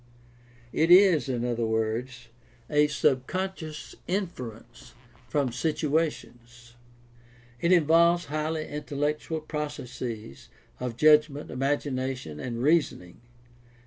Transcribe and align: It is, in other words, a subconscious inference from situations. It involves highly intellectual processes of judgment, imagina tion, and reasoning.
It 0.73 0.89
is, 0.89 1.29
in 1.29 1.45
other 1.45 1.67
words, 1.67 2.29
a 2.71 2.87
subconscious 2.87 3.93
inference 4.07 4.95
from 5.29 5.51
situations. 5.51 6.73
It 7.59 7.71
involves 7.71 8.25
highly 8.25 8.67
intellectual 8.67 9.41
processes 9.41 10.49
of 10.79 10.97
judgment, 10.97 11.51
imagina 11.51 12.15
tion, 12.17 12.39
and 12.39 12.63
reasoning. 12.63 13.21